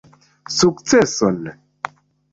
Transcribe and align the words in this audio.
Sukceson! 0.57 1.39